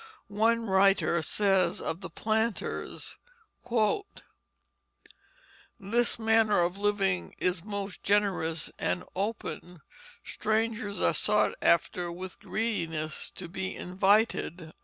One 0.29 0.65
writer 0.65 1.21
says 1.21 1.79
of 1.79 2.01
the 2.01 2.09
planters: 2.09 3.19
"Their 5.79 6.05
manner 6.17 6.61
of 6.63 6.79
living 6.79 7.35
is 7.37 7.63
most 7.63 8.01
generous 8.01 8.71
and 8.79 9.03
open: 9.15 9.81
strangers 10.23 10.99
are 11.01 11.13
sought 11.13 11.51
after 11.61 12.11
with 12.11 12.39
Greediness 12.39 13.29
to 13.35 13.47
be 13.47 13.75
invited." 13.75 14.73